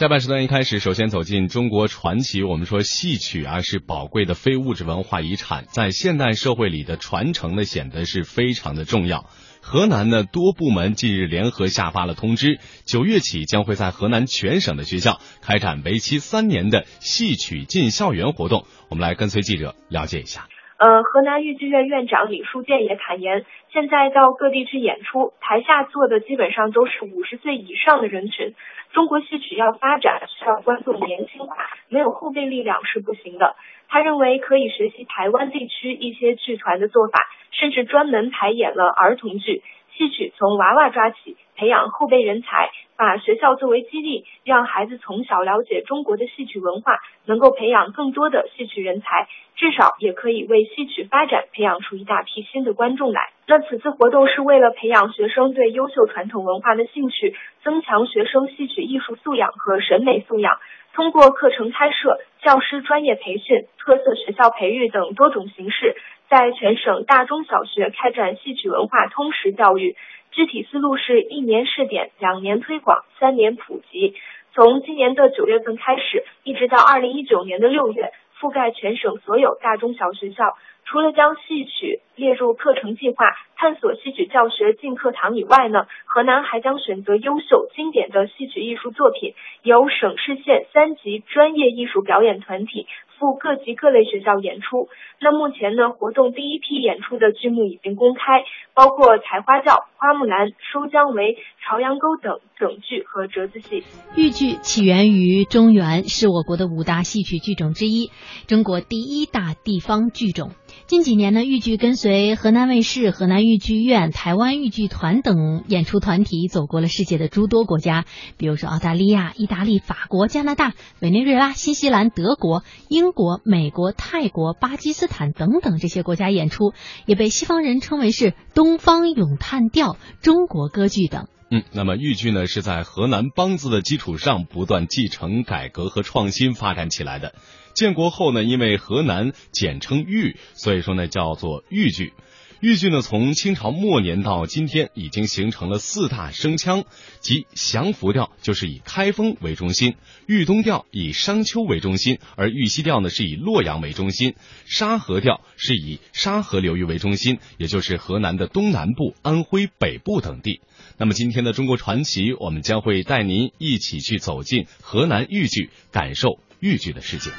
[0.00, 2.42] 下半时段一开始，首先走进中国传奇。
[2.42, 9.28] 我们说戏曲啊是宝贵的非物质文化遗产，在现代社会里的传承呢显得是非常的重要。
[9.60, 18.64] 河南呢多部门近日联合下发了通知，九月起将会在河南全省的学校开展为期三年的戏曲进校园活动。
[18.88, 20.48] 我们来跟随记者了解一下。
[20.80, 28.54] 呃，河南豫剧院院长李书建也坦言，现在到各地去演出，台下坐的基本上都是五十岁以上的人群。
[28.94, 31.54] 中国戏曲要发展，需要观众年轻化，
[31.90, 33.56] 没有后备力量是不行的。
[33.90, 39.62] 他认为可以学习台湾地区一些剧团的做法，甚至专门排演了儿童剧。
[40.00, 53.28] 戏曲从娃娃抓起，培养后备人才，把学校作为基地，让孩子从小了解中国的戏曲文化，能够培养更多的戏曲人才，至少也可以为戏曲发展培养出一大批新的观众来。
[53.46, 60.58] 那此次活动是为了培养学生对优秀传统文化的兴趣，增强学生戏曲艺术素养和审美素养。
[60.94, 65.94] 通过课程开设、教师专业培训、特色学校培育等多种形式。
[66.30, 69.96] 在全省大中小学开展戏曲文化通识教育，
[70.30, 74.14] 具体思路是一年试点，两年推广，三年普及。
[74.54, 80.56] 从今年的九月份开始，一直到二零一九年的六月，覆盖全省所有大中小学校。
[80.84, 83.24] 除了将戏曲列入课程计划，
[83.56, 89.32] 探索戏曲教学进课堂以外呢，河南还将选择优秀经典的戏曲艺术作品，
[89.62, 92.86] 由省市县三级专业艺术表演团体。
[93.20, 94.88] 赴各级各类学校演出。
[95.20, 103.84] 那目前呢，活动第一批演出的剧目已经公开，包括《采花轿》《花木兰》《收姜维》《朝阳沟》等整剧和折子戏。
[104.16, 108.08] 豫剧起源于中原，是我国的五大戏曲剧种之一，
[108.48, 110.52] 中国第一大地方剧种。
[110.86, 118.04] 近几年呢，豫剧跟随为河南卫视、河南豫剧院、台湾豫剧团等演出团体，走过了世界的诸多国家，
[118.36, 126.72] 比如说澳大利亚、意大利、法国、加拿大、委内瑞拉、新西兰、德国、英国、美国、泰国、巴基斯坦等等这些国家演出，
[127.06, 131.28] 也被西方人称为是东方咏叹调、中国歌剧等。
[131.52, 137.34] 嗯，那么豫剧呢，是在河南梆子的基础上不断继承、改革和创新发展起来的。
[137.80, 142.12] 建国后呢，因为河南简称豫，所以说呢叫做豫剧。
[142.60, 146.84] 豫剧呢从清朝末年到今天，已经形成了四大声腔，
[147.20, 149.94] 即降伏调就是以开封为中心，
[150.26, 154.34] 豫东调以商丘为中心，而豫西调呢是以洛阳为中心，
[154.66, 160.60] 沙河调是以沙河流域为中心，也就是河南的东南部、安徽北部等地。
[160.98, 166.38] 那么今天的中国传奇，我们将会带您一起去走进河南豫剧，感受。
[166.60, 167.30] 豫剧的世界。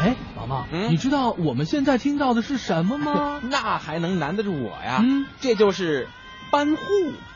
[0.00, 3.40] 哎，毛毛，你知道我们现在听到的是什么吗？
[3.50, 5.00] 那还能难得住我呀？
[5.02, 6.08] 嗯，这就是
[6.52, 6.82] 班胡，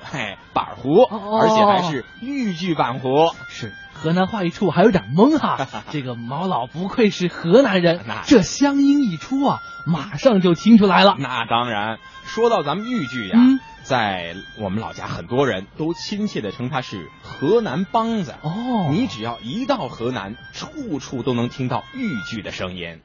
[0.05, 3.33] 嘿，板胡，而且还是豫剧板胡。
[3.49, 5.67] 是河南话一出，我还有点懵哈。
[5.91, 11.17] 这个毛老不愧是河南人，这乡音一出啊，马上就听出来了。
[11.19, 13.39] 那当然，说到咱们豫剧呀。
[13.89, 18.35] 在我们老家，很多人都亲切的称他是河南梆子。
[18.43, 23.01] 哦，你只要一到河南，处处都能听到豫剧的声音。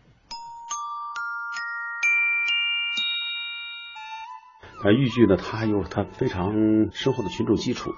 [4.84, 6.52] 而豫剧呢，它有它非常
[6.92, 7.94] 深厚的群众基础。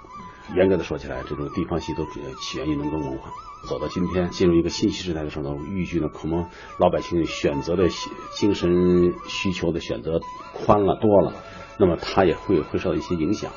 [0.54, 3.30] 严格的说起来，这种地方戏都起源于农耕文化。
[3.70, 7.88] 走到今天，进入一个信息时代的时候，豫剧呢，可能老百姓选择的
[8.36, 10.20] 精神需求的选择
[10.54, 11.34] 宽了多了。
[11.78, 13.52] 那么它也会会受到一些影响，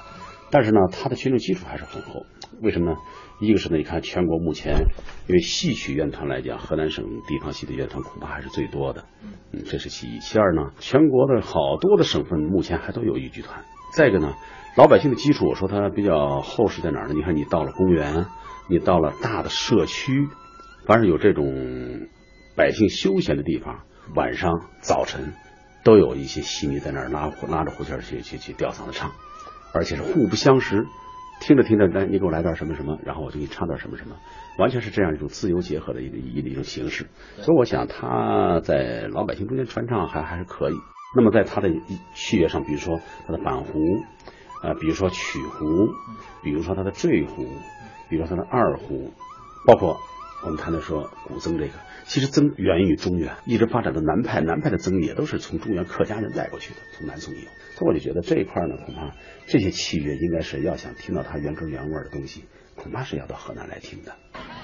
[0.50, 2.25] 但是呢，它的群众基础还是很厚。
[2.62, 2.97] 为什么呢？
[3.38, 4.87] 一个是呢，你看全国目前，
[5.28, 9.05] 因为戏曲院团来讲，河南省地方戏的院团恐怕还是最多的，
[9.53, 10.19] 嗯，这是其一。
[10.21, 13.65] 其二呢，全国的好多的省份目前还都有豫剧团。
[13.93, 14.32] 再一个呢，
[14.76, 17.15] 老百姓的基础，我说它比较厚实在哪儿呢？
[17.15, 18.25] 你看，你到了公园，
[18.71, 20.28] 你到了大的社区，
[20.87, 22.09] 凡是有这种
[22.56, 23.81] 百姓休闲的地方，
[24.15, 24.50] 晚上、
[24.81, 25.34] 早晨。
[25.87, 29.12] 都有一些戏迷在那儿拉拉着胡琴去去去吊嗓子唱，
[29.73, 30.85] 而且是互不相识，
[31.41, 34.17] 听着听着，来你给我来段什么什么，然后我就给你唱段什么什么，
[34.59, 37.06] 完全是这样一种自由结合的一个一一种形式。
[37.37, 40.75] 所以我想他在老百姓中间传唱还还是可以。
[41.15, 41.71] 那么在他的
[42.17, 43.79] 器乐上，比如说他的板胡，
[44.65, 45.87] 呃，比如说曲胡，
[46.43, 47.47] 比如说他的坠胡，
[48.11, 49.12] 比如说他的二胡，
[49.65, 49.97] 包括
[50.43, 51.73] 我们谈到说古筝这个。
[52.05, 57.50] 其实曾源于中原，一直发展到南派，南派的曾也都是从中原客家人带过去的，从南宋以后。
[57.75, 59.15] 所以我就觉得这一块呢，恐怕
[59.47, 62.44] 这些器乐应该是要想听到它原汁原味的东西，
[62.77, 64.15] 恐怕是要到河南来听的。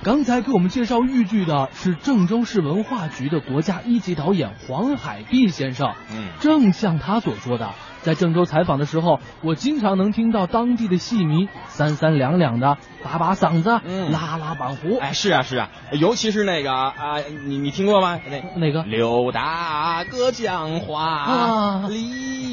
[0.05, 5.95] 刚才给我们介绍豫剧的是郑州市文化局的国家一级导演黄海碧先生。
[6.11, 7.71] 嗯，正像他所说的，
[8.01, 14.99] 在郑州采访的时候，我经常能听到当地的戏迷三三两两的把把嗓子，嗯，拉拉板胡。
[14.99, 18.19] 哎，是啊是啊，尤其是那个啊，你你听过吗？
[18.29, 18.83] 那哪个？
[18.83, 21.89] 刘大哥讲话啊，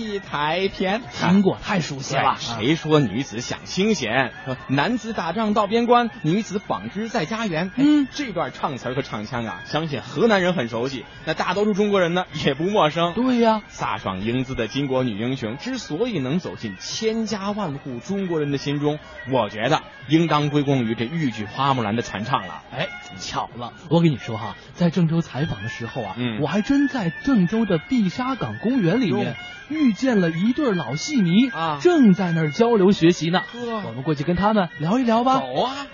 [0.10, 1.02] 理太偏。
[1.12, 2.36] 听过，太熟悉了。
[2.40, 4.32] 谁说女子享清闲，
[4.68, 7.72] 男子打仗到边关，女子纺织在家园？
[7.76, 13.14] 嗯，这段唱词和唱腔啊，相信河南人很熟悉，那大多数中国人呢也不陌生。
[13.14, 19.00] 对呀，飒爽英姿的巾帼女英雄之所以能走进千家万户中国人的心中，
[19.32, 22.64] 我觉得应当归功于这豫剧《花木兰》的传唱了。
[22.72, 22.88] 哎，
[23.20, 29.36] 巧了，我跟你说哈，在郑州采访的时候啊，嗯，我还真在郑州的碧沙岗公园里面
[29.70, 33.44] 遇见了一对老戏迷啊，正在那儿交流学习呢。
[33.86, 35.42] 我们过去跟他们聊一聊吧。
[35.42, 35.86] 走啊！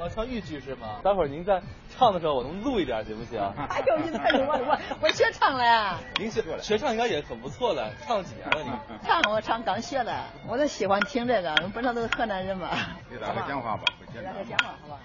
[0.00, 0.96] 我唱豫剧是吗？
[1.04, 1.62] 待会儿您在
[1.96, 3.38] 唱的时候，我能录一点行不行？
[3.40, 5.96] 哎呦，你太牛了我 我学唱了呀！
[6.18, 8.72] 您学学唱应该也很不错的，唱了几年了您？
[9.06, 10.12] 唱我唱刚学的，
[10.48, 12.68] 我都喜欢听这个，本身都是河南人嘛。
[13.08, 14.98] 给大家讲话吧，给大家讲话好吧？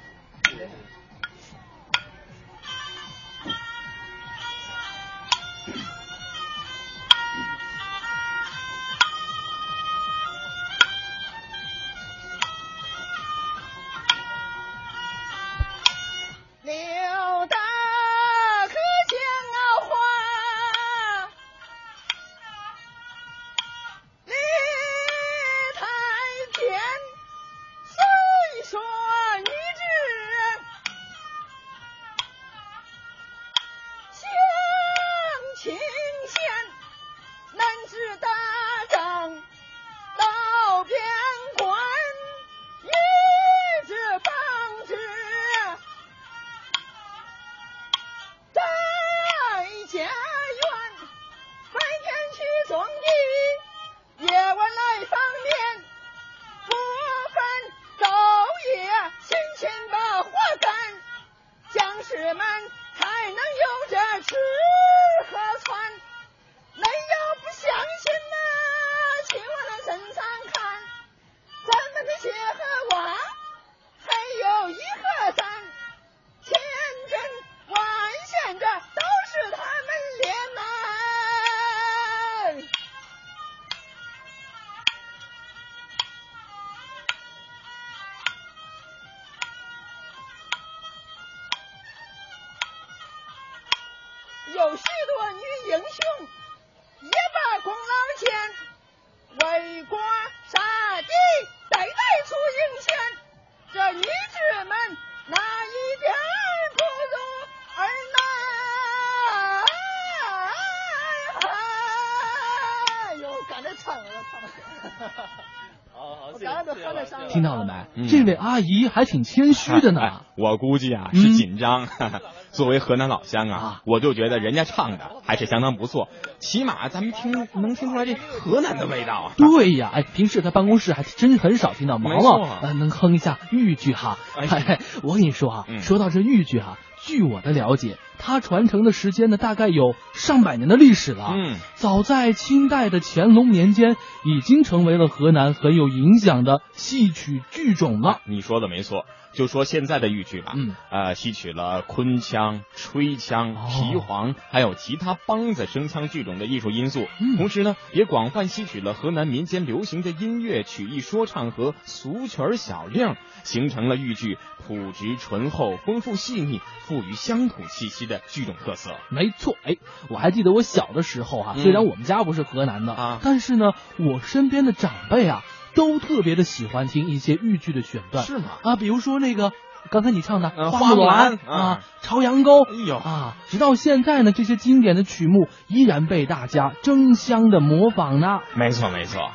[118.07, 120.01] 这位阿姨还挺谦虚的呢。
[120.01, 121.87] 哎我估计啊嗯是紧张。
[122.51, 126.09] 作为河南老乡啊啊，我就觉得人家唱的还是相当不错，
[126.39, 129.31] 起码咱们听能听出来这河南的味道啊。
[129.37, 134.17] 对呀，哎，平时在办公室还真很少听到毛毛呃能哼一下豫剧哈。
[135.03, 141.33] 我跟你说啊，嗯说到这豫剧哈，据我的了解，它传承的时间呢大概有上百年的历史了。
[141.35, 143.95] 嗯，早在清代的乾隆年间，
[144.25, 148.21] 已经成为了河南很有影响的戏曲剧种了。
[148.25, 149.05] 你说的没错。
[149.33, 168.91] 就说现在的豫剧吧，嗯，呃，吸取了昆腔、吹腔、哦皮黄，还有其他梆子声腔剧种的艺术因素，嗯同时呢，也广泛吸取了河南民间流行的音乐、曲艺说唱和俗曲小令，形成了豫剧朴质醇厚、丰富细腻、富于乡土气息的剧种特色。
[169.09, 169.75] 没错，哎，
[170.09, 175.43] 我还记得我小的时候啊，嗯虽然我们家不是河南的啊但是呢，我身边的长辈啊，
[175.75, 178.25] 都特别的喜欢听一些豫剧的选段。
[178.25, 178.45] 是吗？
[178.63, 179.51] 啊，比如说那个
[179.91, 188.39] 刚才你唱的呃《花木兰》花木兰啊，《朝阳沟》哎呦啊，直到现在呢，这些经典的曲目依然被大家争相的模仿呢。
[188.55, 189.29] 没错，没错。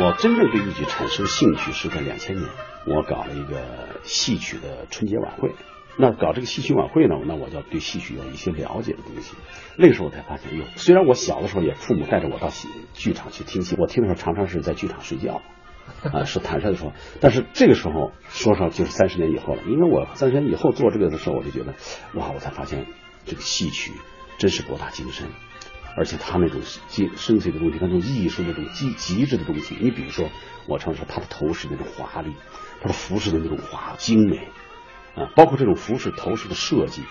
[0.00, 2.48] 我真正对豫剧产生兴趣是在两千年，
[2.86, 5.56] 我搞了一个戏曲的春节晚会。
[5.96, 9.36] 那搞这个戏曲晚会呢，那我就要对戏曲有一些了解的东西。
[9.76, 15.42] 那个时候我才发现，哟，虽然我小的时候也父母带着我到戏剧场去听戏，我听的时候常常是在剧场睡觉。
[16.12, 16.92] 啊，是坦率的说。
[17.20, 21.74] 但是这个时候说上就是三十年以后了，因为我三十年以后做这个的时候，我就觉得，
[22.14, 22.86] 哇，我才发现
[23.24, 23.90] 这个戏曲
[24.38, 25.26] 真是博大精深，
[25.98, 29.76] 而且他那种精深邃的东西，那种艺术那种极极致的东西。
[29.80, 30.30] 你比如说，
[30.66, 32.34] 我常说他的头饰那种华丽，
[32.80, 34.48] 他的服饰的那种华精美
[35.16, 37.02] 啊，包括这种服饰头饰的设计。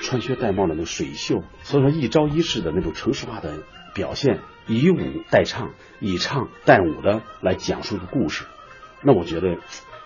[0.00, 3.62] 穿靴戴帽的那个水袖，所以说一招一式的那种城市化的
[3.94, 4.98] 表现，以舞
[5.30, 8.44] 代唱，以唱代舞的来讲述一个故事，
[9.02, 9.58] 那我觉得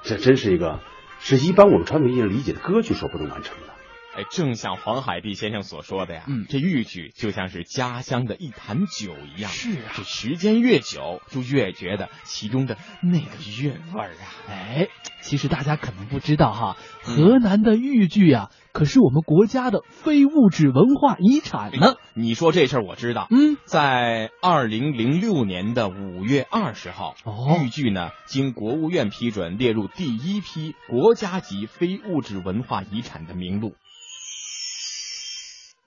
[0.02, 0.80] 这真是一个
[1.20, 3.77] 是一般我们传统意义上理解的歌剧所不能完成的。
[4.18, 13.28] 哎，正像黄海碧先生所说的呀，嗯，这豫剧就像是家乡的一坛酒一样，是啊，这时间越久，就越觉得其中的那个
[13.62, 14.26] 韵味儿啊。
[14.48, 14.88] 哎，
[15.20, 18.50] 其实大家可能不知道哈，河南的豫剧呀。
[18.72, 21.96] 可是我们国家的非物质文化遗产呢？
[22.14, 23.26] 你说这事儿我知道。
[23.30, 27.14] 嗯，在二零零六年的五月二十号，
[27.62, 33.74] 豫剧呢经国务院批准列入第一批国家级非物质文化遗产的名录。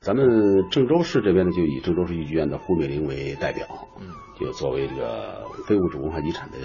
[0.04, 3.68] 咱们郑州市这边呢，就以郑州市豫剧院的胡美玲为代表，
[4.00, 4.08] 嗯，
[4.40, 6.58] 就作为这个非物质文化遗产的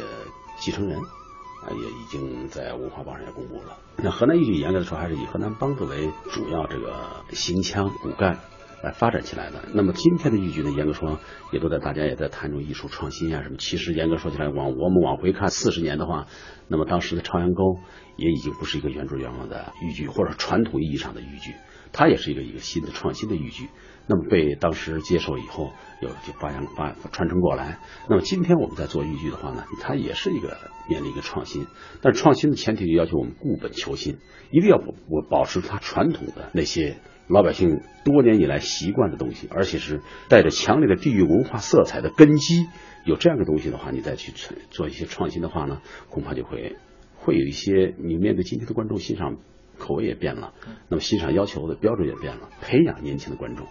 [0.58, 0.98] 继承人。
[0.98, 3.76] 啊也已经在文化报上也公布了。
[3.96, 6.94] 那河南豫剧严格的说还是以河南梆子为主要这个
[7.32, 8.38] 行腔骨干
[8.82, 9.62] 来发展起来的。
[9.72, 11.18] 那么今天的豫剧呢，严格说
[11.52, 13.56] 也都在大家也在谈这种艺术创新啊什么。
[13.58, 16.26] 其实严格说起来，往我们往回看四十年的话，
[16.68, 17.78] 那么当时的朝阳沟
[18.16, 21.54] 也已经不是一个原汁原味的豫剧，或者传统意义上的豫剧，
[21.92, 23.68] 它也是一个一个新的创新的豫剧。
[24.08, 27.80] 那么被当时接受以后，又就发扬发传承过来。
[28.08, 30.56] 那么今天我们在做豫剧的话呢，它也是一个
[30.88, 31.66] 面临一个创新。
[32.02, 34.18] 但是创新的前提就要求我们固本求新，
[34.52, 42.66] 一定要我保持它传统的那些老百姓多年以来习惯的东西，而且是带着强烈的地域文化色彩的根基。
[43.04, 44.32] 有这样的东西的话，你再去
[44.70, 46.76] 做一些创新的话呢，恐怕就会
[47.16, 49.36] 会有一些你面对今天的观众欣赏
[49.78, 50.54] 口味也变了，
[50.88, 53.66] 那么欣赏要求的标准也变了，培养年轻的观众。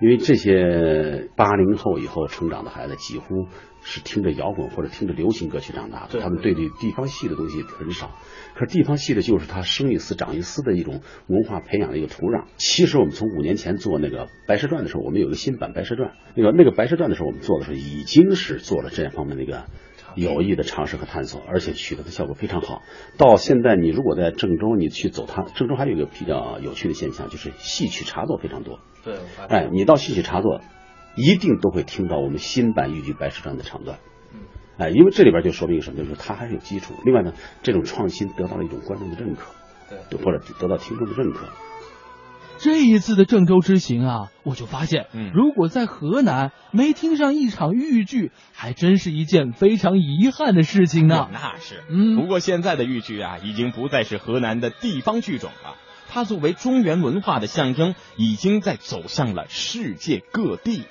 [0.00, 3.46] 因为这些八零后以后成长的孩子，几乎
[3.82, 8.10] 是听着摇滚或者听着流行歌曲长大的，他们对这地方戏的东西很少。
[8.54, 12.44] 可是地方戏的就是他生一丝长一丝的一种文化培养的一个土壤。
[12.56, 19.64] 其实我们从五年前做那个《白蛇传》的时候，我们有个新版《白蛇传》，那个那个《白蛇传》的时候，我们做的时候已经是做了这方面的一个。
[20.16, 22.82] 有益的尝试和探索，而且取得的效果非常好。
[23.18, 28.80] 到现在，你如果在郑州，你去走它，郑州还有一个比较有趣的现象，就是戏曲茶座非常多。
[29.04, 29.16] 对，
[29.48, 30.62] 哎，你到戏曲茶座，
[31.16, 33.98] 一定都会听到我们新版豫剧《白蛇传》的唱段。
[34.32, 34.40] 嗯，
[34.78, 35.98] 哎，因为这里边就说明什么？
[35.98, 36.94] 就是它还是有基础。
[37.04, 39.52] 另外呢，这种创新得到了一种观众的认可，
[40.10, 41.46] 对，或者得到听众的认可。
[42.58, 51.28] 这一次的郑州之行啊，我就发现，嗯如果在河南没听上一场豫剧，还真是一件非常遗憾的事情呢。
[51.32, 52.16] 那是，嗯。
[52.16, 55.76] 不过现在的豫剧啊，已经不再是河南的地方剧种了，
[56.08, 60.84] 它作为中原文化的象征，已经在走向了世界各地。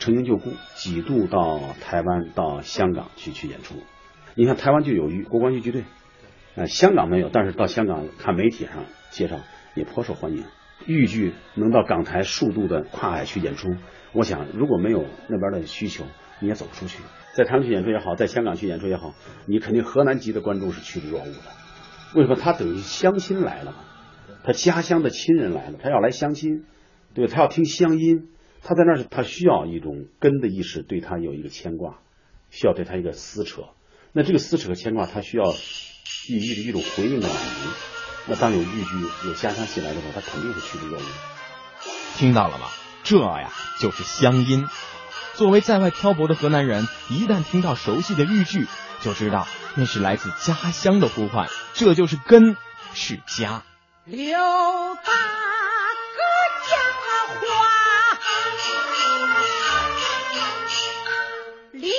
[0.00, 3.76] 曾经就故，几度到台湾、到香港去去演出。
[4.34, 5.84] 你看台湾就有豫国光豫剧队，
[6.56, 9.36] 呃，香港没有，但是到香港看媒体上介绍
[9.76, 10.44] 也颇受欢迎。
[10.86, 13.68] 豫剧能到港台数度的跨海去演出，
[14.12, 16.04] 我想如果没有那边的需求，
[16.40, 16.98] 你也走不出去。
[17.34, 19.14] 在台湾去演出也好，在香港去演出也好，
[19.46, 21.38] 你肯定河南籍的观众是趋之若鹜的。
[22.14, 22.36] 为什么？
[22.36, 23.78] 他等于乡亲来了嘛，
[24.44, 26.64] 他家乡的亲人来了，他要来相亲，
[27.14, 28.28] 对他要听乡音，
[28.62, 32.00] 他在那儿他需要一种根的意识，对他有一个牵挂，
[32.50, 33.62] 需要对他一个撕扯。
[34.12, 35.44] 那这个撕扯和牵挂，他需要
[36.28, 37.91] 一一一种回应的满足。
[38.26, 41.04] 那当有豫剧、有家乡戏来的时候，他肯定会趋之若鹜。
[42.16, 42.68] 听到了吗？
[43.04, 43.50] 这呀
[43.80, 44.68] 就是乡音。
[45.34, 48.68] 作为在外漂泊的河南人，一旦听到熟悉的豫剧，
[49.00, 51.48] 就知道那是来自家乡的呼唤。
[51.74, 52.56] 这就是根，
[52.94, 53.62] 是家。
[54.04, 56.20] 刘大哥
[56.68, 56.78] 讲
[57.40, 57.42] 话，
[61.72, 61.90] 理